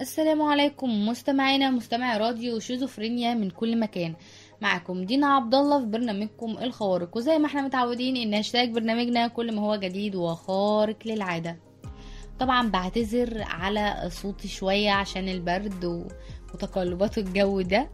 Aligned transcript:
السلام 0.00 0.42
عليكم 0.42 1.06
مستمعينا 1.08 1.70
مستمعي 1.70 2.18
راديو 2.18 2.58
شيزوفرينيا 2.58 3.34
من 3.34 3.50
كل 3.50 3.80
مكان. 3.80 4.14
معكم 4.60 5.04
دينا 5.04 5.26
عبد 5.26 5.54
الله 5.54 5.80
في 5.80 5.86
برنامجكم 5.86 6.58
الخوارق 6.58 7.16
وزي 7.16 7.38
ما 7.38 7.46
إحنا 7.46 7.62
متعودين 7.62 8.16
إن 8.16 8.34
هاشتاج 8.34 8.70
برنامجنا 8.70 9.26
كل 9.28 9.54
ما 9.54 9.62
هو 9.62 9.76
جديد 9.76 10.14
وخارق 10.14 10.96
للعادة. 11.04 11.56
طبعا 12.38 12.68
بعتذر 12.70 13.42
على 13.42 14.08
صوتي 14.12 14.48
شوية 14.48 14.90
عشان 14.90 15.28
البرد. 15.28 16.08
وتقلبات 16.54 17.18
الجو 17.18 17.60
ده. 17.60 17.90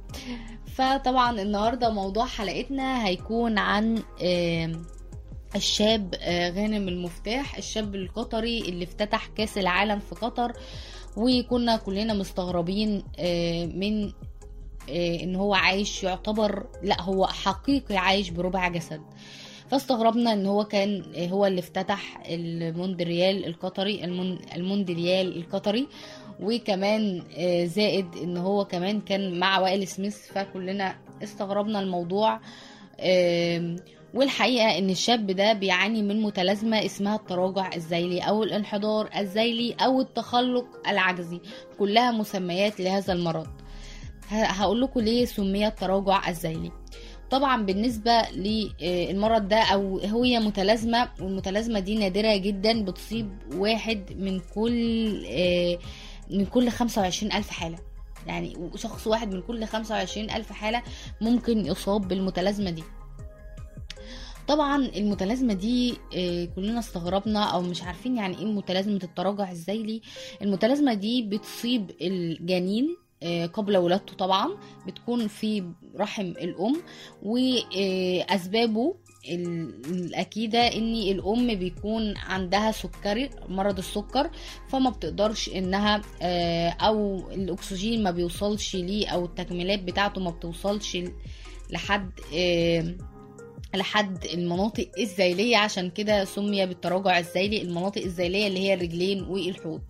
فطبعا 0.75 1.43
النهارده 1.43 1.91
موضوع 1.91 2.27
حلقتنا 2.27 3.07
هيكون 3.07 3.59
عن 3.59 4.02
الشاب 5.57 6.14
آه، 6.20 6.50
غانم 6.50 6.88
المفتاح 6.88 7.57
الشاب 7.57 7.95
القطري 7.95 8.59
اللي 8.61 8.84
افتتح 8.84 9.27
كأس 9.27 9.59
العالم 9.59 9.98
في 9.98 10.14
قطر. 10.14 10.52
وكنا 11.17 11.77
كلنا 11.77 12.14
مستغربين 12.14 13.03
آه، 13.19 13.66
من 13.66 14.05
آه، 14.91 15.23
إن 15.23 15.37
هو 15.37 15.55
عايش 15.55 16.05
يعتبر 16.05 16.66
لا 16.83 17.02
هو 17.02 17.27
حقيقي 17.27 17.97
عايش 17.97 18.30
بربع 18.30 18.69
جسد. 18.69 19.01
فاستغربنا 19.71 20.33
إن 20.33 20.47
هو 20.47 20.65
كان 20.65 21.02
آه، 21.16 21.27
هو 21.27 21.47
اللي 21.47 21.59
افتتح 21.60 22.23
الموندريال 22.29 23.47
القطري 23.47 24.05
المون- 24.05 24.38
المونديال 24.57 25.37
القطري 25.37 25.88
وكمان 26.41 27.23
زائد 27.66 28.07
إن 28.23 28.37
هو 28.37 28.65
كمان 28.65 29.01
كان 29.01 29.38
مع 29.38 29.59
ويل 29.59 29.88
سميث 29.88 30.16
فكلنا 30.33 30.96
استغربنا 31.23 31.80
الموضوع. 31.80 32.41
والحقيقة 34.16 34.79
إن 34.79 34.91
الشاب 34.91 35.27
ده 35.30 35.52
بيعاني 35.52 36.02
من 36.02 36.23
متلازمة 36.23 36.84
اسمها 36.84 37.16
التراجع 37.16 37.70
الذيلي 37.74 38.20
أو 38.20 38.43
الانحدار 38.43 39.09
الذيلي 39.16 39.73
أو 39.80 40.01
التخلق 40.01 40.66
العجزي 40.88 41.41
كلها 41.79 42.11
مسميات 42.12 42.80
لهذا 42.80 43.12
المرض. 43.12 43.47
هقول 44.29 44.80
لكم 44.80 45.01
ليه 45.01 45.24
سمي 45.24 45.66
التراجع 45.66 46.29
الذيلي. 46.29 46.73
طبعا 47.30 47.63
بالنسبة 47.63 48.23
للمرض 48.32 49.49
ده 49.49 49.63
أو 49.63 49.99
هي 49.99 50.38
متلازمة 50.40 51.09
والمتلازمة 51.21 51.80
دي 51.80 51.95
نادرة 51.95 52.37
جدا 52.37 52.85
بتصيب 52.85 53.30
واحد 53.55 54.12
من 54.18 54.40
كل 54.55 55.24
آه، 55.27 55.79
من 56.30 56.45
كل 56.46 56.71
25 56.71 57.33
ألف 57.33 57.51
حالة. 57.51 57.79
يعني 58.27 58.71
شخص 58.77 59.07
واحد 59.07 59.35
من 59.35 59.43
كل 59.43 59.65
25 59.66 60.30
ألف 60.30 60.52
حالة 60.52 60.83
ممكن 61.21 61.66
يصاب 61.66 62.09
بالمتلازمة 62.09 62.71
دي. 62.71 62.85
طبعا 64.49 64.77
المتلازمة 64.87 65.55
دي 65.55 65.94
آه، 66.16 66.44
كلنا 66.44 66.78
استغربنا 66.78 67.44
أو 67.44 67.62
مش 67.62 67.83
عارفين 67.83 68.16
يعني 68.16 68.39
إيه 68.39 68.44
متلازمه 68.44 69.00
التراجع 69.03 69.50
الذيلي 69.50 70.00
المتلازمة 70.43 70.94
دي 70.94 71.22
بتصيب 71.22 71.91
الجنين 72.00 72.97
آه، 73.22 73.47
قبل 73.47 73.77
ولادته 73.77 74.17
طبعا 74.17 74.49
بتكون 74.87 75.28
في 75.28 75.65
رحم 75.97 76.25
الأم 76.27 76.77
وأسبابه 77.22 78.94
الأكيدة 79.28 80.59
إن 80.59 80.94
الأم 80.94 81.55
بيكون 81.55 82.17
عندها 82.17 82.72
سكري 82.72 83.31
مرض 83.49 83.78
السكر 83.78 84.31
فما 84.69 84.91
بتقدرش 84.91 85.49
إنها 85.49 86.03
آه، 86.22 86.69
أو 86.69 87.17
الأكسجين 87.31 88.03
ما 88.03 88.11
بيوصلش 88.11 88.77
ليه 88.77 89.09
أو 89.09 89.25
التكميلات 89.25 89.83
بتاعته 89.83 90.21
ما 90.21 90.31
بتوصلش 90.31 90.99
لحد 91.71 92.11
لحد 93.75 94.25
المناطق 94.25 94.88
الذيلية 94.98 95.56
عشان 95.56 95.91
كده 95.91 96.25
سمي 96.25 96.66
بالتراجع 96.66 97.19
الذيلي 97.19 97.62
المناطق 97.62 98.03
الذيلية 98.03 98.47
اللي 98.47 98.59
هي 98.59 98.75
الرجلين 98.75 99.22
والحوض. 99.22 99.81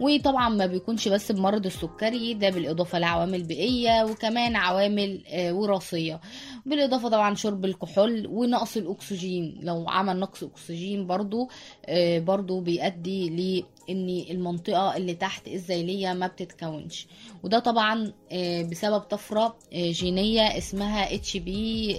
وطبعا 0.00 0.48
ما 0.48 0.66
بيكونش 0.66 1.08
بس 1.08 1.32
بمرض 1.32 1.66
السكري 1.66 2.34
ده 2.34 2.50
بالإضافة 2.50 2.98
لعوامل 2.98 3.42
بيئية 3.42 4.04
وكمان 4.04 4.56
عوامل 4.56 5.22
آه، 5.28 5.52
وراثية. 5.52 6.20
بالإضافة 6.66 7.08
طبعا 7.08 7.34
شرب 7.34 7.64
الكحول 7.64 8.26
ونقص 8.26 8.76
الأكسجين. 8.76 9.60
لو 9.62 9.84
عمل 9.88 10.18
نقص 10.20 10.42
أكسجين 10.42 11.06
برضو 11.06 11.48
آه، 11.86 12.18
برضو 12.18 12.60
بيؤدي 12.60 13.28
لأن 13.30 14.24
المنطقة 14.30 14.96
اللي 14.96 15.14
تحت 15.14 15.48
الذيلية 15.48 16.12
ما 16.12 16.26
بتتكونش. 16.26 17.06
وده 17.42 17.58
طبعا 17.58 18.12
آه، 18.32 18.62
بسبب 18.62 19.00
طفرة 19.00 19.56
جينية 19.72 20.58
اسمها 20.58 21.14
اتش 21.14 21.36
بي 21.36 21.96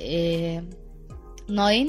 9 1.48 1.86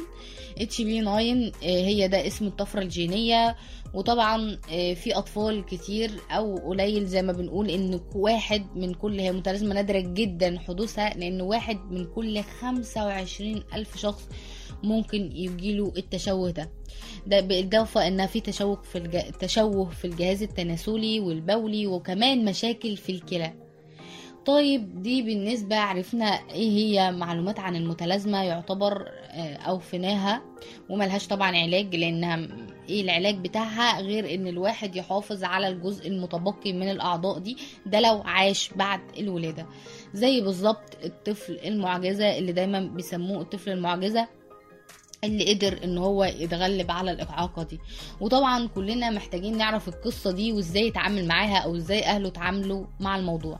اتش 0.58 0.82
بي 0.82 1.00
9 1.00 1.10
آه، 1.10 1.52
هي 1.62 2.08
ده 2.08 2.26
اسم 2.26 2.46
الطفرة 2.46 2.80
الجينية. 2.82 3.56
وطبعا 3.94 4.58
آه، 4.72 4.94
في 4.94 5.14
أطفال 5.16 5.64
كتير 5.66 6.10
أو 6.30 6.56
قليل 6.56 7.06
زي 7.06 7.22
ما 7.22 7.32
بنقول 7.32 7.70
إن 7.70 8.00
واحد 8.14 8.66
من 8.76 8.94
كل 8.94 9.20
هي 9.20 9.32
متلازمة 9.32 9.74
نادرة 9.74 10.00
جدا 10.00 10.58
حدوثها 10.58 11.14
لأن 11.14 11.40
واحد 11.40 11.78
من 11.90 12.04
كل 12.04 12.42
25 12.42 13.62
ألف 13.74 13.96
شخص 13.96 14.28
ممكن 14.82 15.32
يجيله 15.36 15.92
التشوه 15.96 16.50
ده. 16.50 16.70
ده 17.26 17.40
بالإضافة 17.40 18.06
إن 18.06 18.26
في 18.26 18.40
تشوه 18.40 18.82
في 18.82 18.98
الج... 18.98 19.18
تشوه 19.40 19.90
في 19.90 20.04
الجهاز 20.04 20.42
التناسلي 20.42 21.20
والبولي 21.20 21.86
وكمان 21.86 22.44
مشاكل 22.44 22.96
في 22.96 23.12
الكلى. 23.12 23.52
طيب 24.46 25.02
دي 25.02 25.22
بالنسبة 25.22 25.76
عرفنا 25.76 26.26
إيه 26.50 26.70
هي 26.70 27.12
معلومات 27.12 27.60
عن 27.60 27.76
المتلازمة 27.76 28.42
يعتبر 28.42 29.08
آه، 29.30 29.56
اوفيناها 29.56 30.42
وملهاش 30.90 31.26
طبعا 31.28 31.56
علاج 31.56 31.96
لأنها 31.96 32.48
إيه 32.88 33.02
العلاج 33.02 33.34
بتاعها 33.38 34.00
غير 34.00 34.34
إن 34.34 34.46
الواحد 34.46 34.96
يحافظ 34.96 35.44
على 35.44 35.68
الجزء 35.68 36.08
المتبقي 36.08 36.72
من 36.72 36.90
الأعضاء 36.90 37.38
دي 37.38 37.56
ده 37.86 38.00
لو 38.00 38.22
عاش 38.24 38.70
بعد 38.76 39.00
الولادة. 39.18 39.66
زي 40.14 40.40
بالظبط 40.40 40.96
الطفل 41.04 41.58
المعجزة 41.64 42.38
اللي 42.38 42.52
دايما 42.52 42.80
بيسموه 42.80 43.40
الطفل 43.42 43.70
المعجزة 43.70 44.28
اللي 45.24 45.54
قدر 45.54 45.80
إن 45.84 45.98
هو 45.98 46.24
يتغلب 46.24 46.90
على 46.90 47.10
الإعاقة 47.10 47.62
دي. 47.62 47.78
وطبعا 48.20 48.66
كلنا 48.66 49.10
محتاجين 49.10 49.56
نعرف 49.58 49.88
القصة 49.88 50.30
دي 50.32 50.52
وإزاي 50.52 50.86
يتعامل 50.86 51.26
معاها 51.28 51.58
أو 51.58 51.76
إزاي 51.76 52.04
أهله 52.04 52.28
اتعاملوا 52.28 52.84
مع 53.00 53.16
الموضوع. 53.16 53.58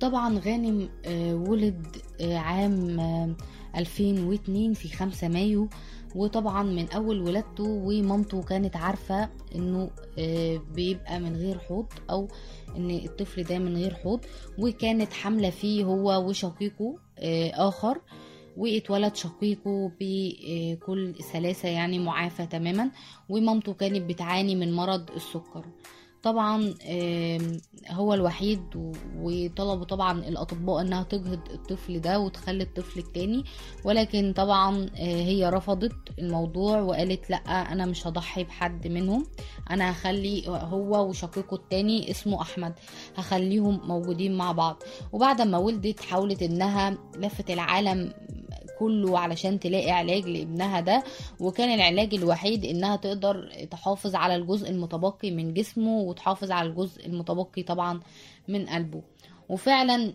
طبعا 0.00 0.38
غانم 0.38 0.88
آه، 1.04 1.34
ولد 1.34 1.86
آه، 2.20 2.36
عام 2.36 3.00
آه، 3.00 3.34
2002 3.76 4.74
في 4.74 4.88
5 4.88 5.28
مايو. 5.28 5.68
وطبعا 6.14 6.62
من 6.62 6.88
أول 6.90 7.20
ولادته 7.20 7.64
ومامته 7.64 8.42
كانت 8.42 8.76
عارفة 8.76 9.28
إنه 9.54 9.90
آه، 10.18 10.60
بيبقى 10.74 11.20
من 11.20 11.36
غير 11.36 11.58
حوض 11.58 11.86
أو 12.10 12.28
إن 12.76 12.90
الطفل 12.90 13.42
ده 13.44 13.58
من 13.58 13.76
غير 13.76 13.94
حوض. 13.94 14.20
وكانت 14.58 15.12
حاملة 15.12 15.50
فيه 15.50 15.84
هو 15.84 16.28
وشقيقه 16.28 16.98
آه، 17.18 17.68
آخر. 17.68 18.00
واتولد 18.56 19.14
شقيقه 19.16 19.92
بكل 20.00 21.14
سلاسة 21.32 21.68
يعني 21.68 21.98
معافى 21.98 22.46
تماما. 22.46 22.90
ومامته 23.28 23.72
كانت 23.74 24.02
بتعاني 24.10 24.56
من 24.56 24.72
مرض 24.72 25.10
السكر. 25.16 25.64
طبعا 26.22 26.74
هو 27.90 28.14
الوحيد 28.14 28.62
وطلبوا 29.16 29.84
طبعا 29.84 30.18
الأطباء 30.18 30.80
إنها 30.80 31.02
تجهض 31.02 31.40
الطفل 31.50 32.00
ده 32.00 32.18
وتخلي 32.20 32.62
الطفل 32.64 33.00
التاني. 33.00 33.44
ولكن 33.84 34.32
طبعا 34.36 34.90
آه، 34.96 35.22
هي 35.22 35.48
رفضت 35.50 35.92
الموضوع 36.18 36.80
وقالت 36.80 37.30
لأ 37.30 37.36
أنا 37.72 37.86
مش 37.86 38.06
هضحي 38.06 38.44
بحد 38.44 38.86
منهم. 38.86 39.26
أنا 39.70 39.90
هخلي 39.92 40.48
هو 40.48 41.08
وشقيقه 41.08 41.54
التاني 41.54 42.10
اسمه 42.10 42.42
أحمد 42.42 42.72
هخليهم 43.16 43.80
موجودين 43.88 44.36
مع 44.36 44.52
بعض. 44.52 44.82
وبعد 45.12 45.42
ما 45.42 45.58
ولدت 45.58 46.00
حاولت 46.00 46.42
إنها 46.42 46.98
لفت 47.16 47.50
العالم 47.50 48.12
كله 48.78 49.18
علشان 49.18 49.60
تلاقي 49.60 49.90
علاج 49.90 50.24
لابنها 50.26 50.80
ده 50.80 51.04
وكان 51.40 51.74
العلاج 51.74 52.14
الوحيد 52.14 52.64
إنها 52.64 52.96
تقدر 52.96 53.48
تحافظ 53.70 54.14
على 54.14 54.36
الجزء 54.36 54.70
المتبقي 54.70 55.30
من 55.30 55.54
جسمه 55.54 55.98
وتحافظ 56.00 56.50
على 56.50 56.68
الجزء 56.68 57.06
المتبقي 57.06 57.62
طبعا 57.62 58.00
من 58.48 58.66
قلبه. 58.66 59.02
وفعلا 59.48 60.12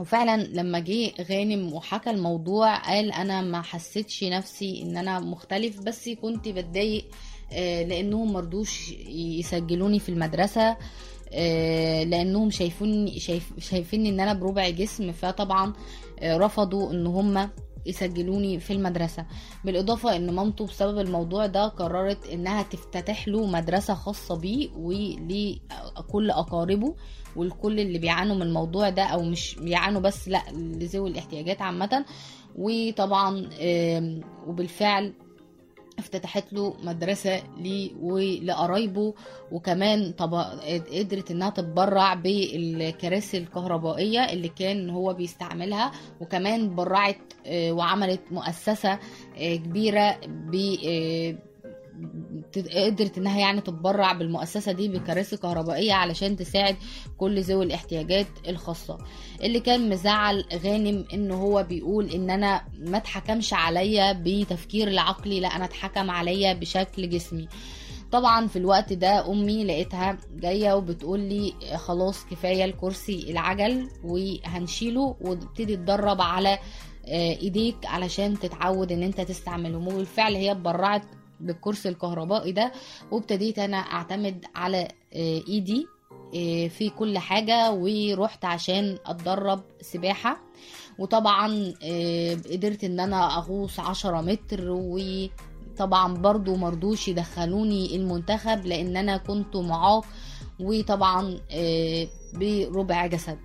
وفعلا 0.00 0.42
لما 0.44 0.78
جه 0.78 1.12
غانم 1.30 1.72
وحكى 1.72 2.10
الموضوع 2.10 2.76
قال 2.76 3.12
أنا 3.12 3.42
ما 3.42 3.62
حسيتش 3.62 4.24
نفسي 4.24 4.82
إن 4.82 4.96
أنا 4.96 5.20
مختلف 5.20 5.80
بس 5.80 6.08
كنت 6.08 6.48
بتضايق 6.48 7.04
آه، 7.52 7.82
لأنهم 7.82 8.32
مرضوش 8.32 8.90
يسجلوني 9.08 9.98
في 9.98 10.08
المدرسة. 10.08 10.76
لأنهم 12.04 12.50
شايفوني 12.50 13.20
شايف 13.20 13.52
شايفين 13.58 14.06
إن 14.06 14.20
أنا 14.20 14.32
بربع 14.32 14.68
جسم 14.70 15.12
فطبعا 15.12 15.72
آه، 16.20 16.36
رفضوا 16.36 16.92
إن 16.92 17.06
هم 17.06 17.50
يسجلوني 17.86 18.60
في 18.60 18.72
المدرسة. 18.72 19.26
بالإضافة 19.64 20.16
إن 20.16 20.30
مامته 20.34 20.66
بسبب 20.66 20.98
الموضوع 20.98 21.46
ده 21.46 21.68
قررت 21.68 22.26
إنها 22.28 22.62
تفتتح 22.62 23.28
له 23.28 23.46
مدرسة 23.46 23.94
خاصة 23.94 24.36
بيه 24.36 24.68
ولكل 24.76 26.30
أقاربه 26.30 26.94
والكل 27.36 27.80
اللي 27.80 27.98
بيعانوا 27.98 28.36
من 28.36 28.42
الموضوع 28.42 28.88
ده 28.88 29.02
أو 29.02 29.22
مش 29.22 29.54
بيعانوا 29.54 30.00
بس 30.00 30.28
لأ 30.28 30.42
لذوي 30.52 31.10
الاحتياجات 31.10 31.62
عامة. 31.62 32.04
وطبعا 32.56 33.50
وبالفعل 34.46 35.12
افتتحت 35.98 36.52
له 36.52 36.76
مدرسة 36.82 37.42
ليه 37.58 37.90
ولقرايبه 38.00 39.14
وكمان 39.52 40.12
طب 40.12 40.34
قدرت 40.92 41.30
إنها 41.30 41.50
تتبرع 41.50 42.14
بالكراسي 42.14 43.38
الكهربائية 43.38 44.20
اللي 44.32 44.48
كان 44.48 44.90
هو 44.90 45.14
بيستعملها 45.14 45.92
وكمان 46.20 46.74
برعت 46.74 47.32
آه، 47.46 47.72
وعملت 47.72 48.20
مؤسسة 48.30 48.98
آه، 49.38 49.56
كبيرة 49.56 50.16
ب 50.26 50.54
آه، 50.88 51.34
قدرت 52.58 53.18
إنها 53.18 53.38
يعني 53.40 53.60
تتبرع 53.60 54.12
بالمؤسسة 54.12 54.72
دي 54.72 54.88
بكراسي 54.88 55.36
كهربائية 55.36 55.92
علشان 55.92 56.36
تساعد 56.36 56.76
كل 57.18 57.40
ذوي 57.42 57.64
الاحتياجات 57.64 58.26
الخاصة. 58.48 58.98
اللي 59.42 59.60
كان 59.60 59.88
مزعل 59.88 60.44
غانم 60.64 61.04
إن 61.14 61.30
هو 61.30 61.62
بيقول 61.62 62.10
إن 62.10 62.30
أنا 62.30 62.64
ما 62.78 62.96
اتحكمش 62.96 63.52
عليا 63.54 64.12
بتفكير 64.12 64.88
العقلي 64.88 65.40
لا 65.40 65.48
أنا 65.48 65.64
اتحكم 65.64 66.10
عليا 66.10 66.52
بشكل 66.52 67.08
جسمي. 67.10 67.48
طبعا 68.12 68.46
في 68.46 68.56
الوقت 68.56 68.92
ده 68.92 69.32
أمي 69.32 69.64
لقيتها 69.64 70.18
جاية 70.36 70.72
وبتقول 70.72 71.20
لي 71.20 71.54
خلاص 71.76 72.24
كفاية 72.30 72.64
الكرسي 72.64 73.30
العجل 73.30 73.88
وهنشيله 74.04 75.16
وتبتدي 75.20 75.76
تدرب 75.76 76.20
على 76.20 76.58
آه، 77.08 77.36
إيديك 77.42 77.76
علشان 77.84 78.38
تتعود 78.38 78.92
إن 78.92 79.02
أنت 79.02 79.20
تستعملهم 79.20 79.88
وبالفعل 79.88 80.34
هي 80.34 80.52
اتبرعت 80.52 81.02
بالكرسي 81.44 81.88
الكهربائي 81.88 82.52
ده 82.52 82.72
وابتديت 83.10 83.58
أنا 83.58 83.76
أعتمد 83.76 84.44
على 84.54 84.88
آه، 85.14 85.40
ايدي 85.48 85.86
آه، 86.34 86.68
في 86.68 86.90
كل 86.90 87.18
حاجة 87.18 87.70
ورحت 87.72 88.44
عشان 88.44 88.98
أتدرب 89.06 89.62
سباحة. 89.80 90.40
وطبعا 90.98 91.74
آه، 91.82 92.34
قدرت 92.34 92.84
إن 92.84 93.00
أنا 93.00 93.38
أغوص 93.38 93.80
عشرة 93.80 94.20
متر 94.20 94.70
وطبعا 94.70 96.14
برضو 96.14 96.56
مرضوش 96.56 97.08
يدخلوني 97.08 97.96
المنتخب 97.96 98.66
لأن 98.66 98.96
أنا 98.96 99.16
كنت 99.16 99.56
معاق 99.56 100.04
وطبعا 100.60 101.38
بربع 102.34 103.06
جسد. 103.06 103.38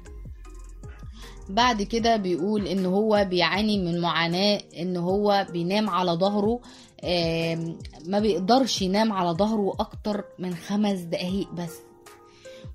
بعد 1.50 1.82
كده 1.82 2.16
بيقول 2.16 2.68
إن 2.68 2.86
هو 2.86 3.26
بيعاني 3.30 3.80
من 3.80 4.02
معاناة 4.02 4.62
إن 4.80 4.98
هو 4.98 5.48
بينام 5.54 5.90
على 5.90 6.12
ظهره 6.12 6.60
ما 8.06 8.20
بيقدرش 8.20 8.82
ينام 8.82 9.14
على 9.14 9.30
ظهره 9.30 9.74
أكتر 9.80 10.24
من 10.40 10.56
خمس 10.56 11.00
دقايق 11.00 11.52
بس. 11.54 11.74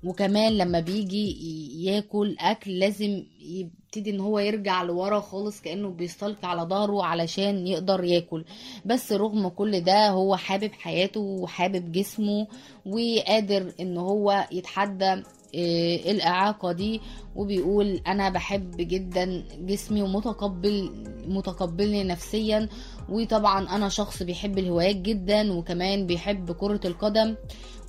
وكمان 0.03 0.51
لما 0.57 0.79
بيجي 0.79 1.37
ياكل 1.85 2.35
أكل 2.39 2.79
لازم 2.79 3.23
يبتدي 3.41 4.09
إن 4.09 4.19
هو 4.19 4.39
يرجع 4.39 4.83
لورا 4.83 5.19
خالص 5.19 5.61
كأنه 5.61 5.89
بيستلقي 5.89 6.47
على 6.49 6.61
ظهره 6.61 7.03
علشان 7.03 7.67
يقدر 7.67 8.03
ياكل. 8.03 8.45
بس 8.85 9.11
رغم 9.11 9.47
كل 9.47 9.79
ده 9.81 10.09
هو 10.09 10.35
حابب 10.35 10.71
حياته 10.73 11.19
وحابب 11.19 11.91
جسمه 11.91 12.47
وقادر 12.85 13.73
إن 13.79 13.97
هو 13.97 14.47
يتحدى 14.51 15.23
آه، 15.55 16.11
الإعاقة 16.11 16.71
دي 16.71 17.01
وبيقول 17.35 18.01
أنا 18.07 18.29
بحب 18.29 18.71
جدا 18.77 19.43
جسمي 19.59 20.01
ومتقبل 20.01 20.89
متقبلني 21.27 22.03
نفسيا 22.03 22.69
وطبعا 23.09 23.69
أنا 23.75 23.89
شخص 23.89 24.23
بيحب 24.23 24.57
الهوايات 24.57 24.95
جدا 24.95 25.53
وكمان 25.53 26.05
بيحب 26.07 26.51
كرة 26.51 26.79
القدم 26.85 27.35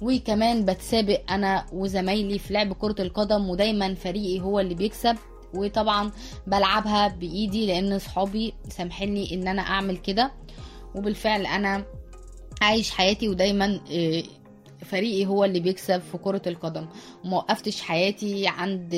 وكمان 0.03 0.65
بتسابق 0.65 1.21
أنا 1.31 1.67
وزمايلي 1.73 2.39
في 2.39 2.53
لعب 2.53 2.73
كرة 2.73 3.03
القدم 3.03 3.51
ودايما 3.51 3.95
فريقي 3.95 4.41
هو 4.41 4.61
اللي 4.61 4.75
بيكسب 4.75 5.17
وطبعا 5.55 6.11
بلعبها 6.47 7.09
بإيدي 7.09 7.67
لأن 7.67 7.99
صحابي 7.99 8.55
سامحيني 8.69 9.35
إن 9.35 9.49
أنا 9.49 9.63
أعمل 9.63 9.97
كده 9.97 10.33
وبالفعل 10.95 11.47
أنا 11.47 11.85
عايش 12.63 12.91
حياتي 12.91 13.29
ودايما 13.29 13.81
آه، 13.93 14.23
فريقي 14.85 15.27
هو 15.27 15.45
اللي 15.45 15.61
بيكسب 15.61 16.01
في 16.01 16.19
كرة 16.19 16.43
القدم. 16.47 16.87
وما 17.25 17.37
وقفتش 17.37 17.81
حياتي 17.83 18.47
عند 18.49 18.95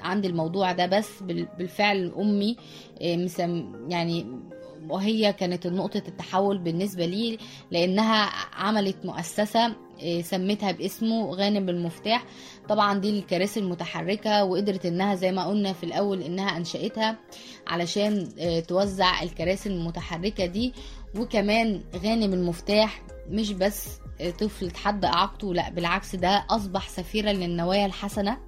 عند 0.00 0.24
الموضوع 0.24 0.72
ده 0.72 0.86
بس 0.86 1.22
بال- 1.22 1.48
بالفعل 1.58 2.12
أمي 2.18 2.56
آه، 3.02 3.28
يعني 3.88 4.26
وهي 4.88 5.32
كانت 5.32 5.66
نقطة 5.66 6.02
التحول 6.08 6.58
بالنسبة 6.58 7.06
لي 7.06 7.38
لأنها 7.70 8.30
عملت 8.54 8.96
مؤسسة 9.06 9.74
آه، 10.02 10.20
سميتها 10.20 10.72
باسمه 10.72 11.30
غانم 11.34 11.68
المفتاح. 11.68 12.24
طبعا 12.68 12.98
دي 12.98 13.10
الكراسي 13.18 13.60
المتحركة 13.60 14.44
وقدرت 14.44 14.86
إنها 14.86 15.14
زي 15.14 15.32
ما 15.32 15.46
قلنا 15.46 15.72
في 15.72 15.84
الأول 15.84 16.22
إنها 16.22 16.56
أنشأتها 16.56 17.16
علشان 17.66 18.28
آه، 18.38 18.60
توزع 18.60 19.22
الكراسي 19.22 19.68
المتحركة 19.68 20.46
دي. 20.46 20.72
وكمان 21.18 21.80
غانم 22.04 22.32
المفتاح 22.32 23.02
مش 23.30 23.52
بس 23.52 23.88
طفل 24.40 24.70
تحدى 24.70 25.06
اعاقته 25.06 25.54
لا 25.54 25.70
بالعكس 25.70 26.16
ده 26.16 26.46
اصبح 26.50 26.88
سفيرا 26.88 27.32
للنوايا 27.32 27.86
الحسنة 27.86 28.38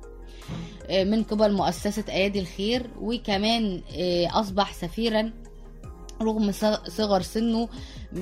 آه، 0.91 1.05
من 1.05 1.23
قبل 1.23 1.53
مؤسسة 1.53 2.05
ايادي 2.09 2.41
الخير 2.41 2.91
وكمان 3.01 3.83
آه، 3.99 4.41
اصبح 4.41 4.73
سفيرا 4.73 5.33
رغم 6.23 6.53
صغر 6.89 7.23
سنه 7.23 7.69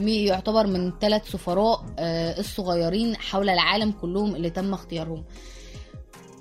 يعتبر 0.07 0.67
من 0.67 0.93
ثلاث 1.01 1.31
سفراء 1.31 1.85
آه، 1.99 2.41
الصغيرين 2.41 3.17
حول 3.17 3.49
العالم 3.49 3.93
كلهم 3.93 4.37
اللي 4.37 4.51
تم 4.51 4.75
اختيارهم. 4.75 5.25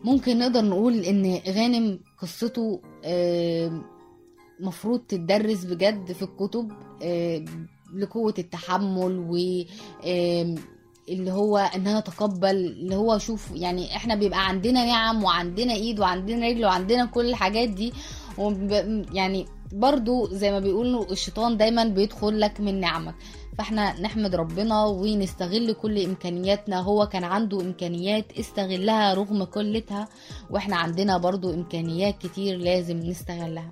ممكن 0.03 0.39
نقدر 0.39 0.61
نقول 0.65 0.99
إن 0.99 1.41
غانم 1.47 1.99
قصته 2.21 2.81
مفروض 4.59 4.99
تدرس 4.99 5.63
بجد 5.63 6.11
في 6.11 6.21
الكتب 6.21 6.71
لقوة 7.95 8.33
التحمل 8.39 9.25
و 9.29 9.37
اللي 11.09 11.31
هو 11.31 11.57
انها 11.57 11.99
تقبل 11.99 12.55
اللي 12.55 12.95
هو 12.95 13.17
شوف 13.17 13.51
يعني 13.55 13.95
إحنا 13.95 14.15
بيبقى 14.15 14.47
عندنا 14.47 14.85
نعم 14.85 15.23
وعندنا 15.23 15.73
إيد 15.73 15.99
وعندنا 15.99 16.47
رجل 16.47 16.65
وعندنا 16.65 17.05
كل 17.05 17.29
الحاجات 17.29 17.69
دي. 17.69 17.93
يعني 19.13 19.45
برضو 19.71 20.27
زي 20.27 20.51
ما 20.51 20.59
بيقولوا 20.59 21.11
الشيطان 21.11 21.57
دايما 21.57 21.83
بيدخل 21.83 22.39
لك 22.39 22.59
من 22.59 22.79
نعمك. 22.79 23.15
فإحنا 23.57 24.01
نحمد 24.01 24.35
ربنا 24.35 24.85
ونستغل 24.85 25.73
كل 25.73 26.03
إمكانياتنا. 26.03 26.79
هو 26.79 27.07
كان 27.07 27.23
عنده 27.23 27.61
إمكانيات 27.61 28.25
استغلها 28.39 29.13
رغم 29.13 29.43
قلتها 29.43 30.07
وإحنا 30.49 30.75
عندنا 30.75 31.17
برضو 31.17 31.53
إمكانيات 31.53 32.17
كتير 32.17 32.57
لازم 32.57 32.97
نستغلها. 32.97 33.71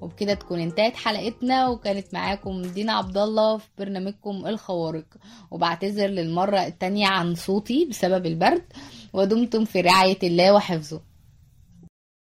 وبكده 0.00 0.34
تكون 0.34 0.60
انتهت 0.60 0.96
حلقتنا 0.96 1.68
وكانت 1.68 2.14
معاكم 2.14 2.62
دينا 2.62 2.92
عبد 2.92 3.18
الله 3.18 3.58
في 3.58 3.68
برنامجكم 3.78 4.46
الخوارق. 4.46 5.04
وبعتذر 5.50 6.06
للمرة 6.06 6.66
التانية 6.66 7.06
عن 7.06 7.34
صوتي 7.34 7.84
بسبب 7.90 8.26
البرد 8.26 8.64
ودمتم 9.12 9.64
في 9.64 9.80
رعاية 9.80 10.18
الله 10.22 10.54
وحفظه. 10.54 11.07